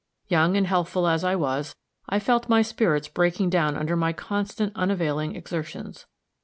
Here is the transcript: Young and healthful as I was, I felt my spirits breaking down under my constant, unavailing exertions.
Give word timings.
Young 0.29 0.57
and 0.57 0.65
healthful 0.65 1.05
as 1.05 1.23
I 1.23 1.35
was, 1.35 1.75
I 2.09 2.17
felt 2.17 2.49
my 2.49 2.63
spirits 2.63 3.07
breaking 3.07 3.51
down 3.51 3.77
under 3.77 3.95
my 3.95 4.13
constant, 4.13 4.75
unavailing 4.75 5.35
exertions. 5.35 6.07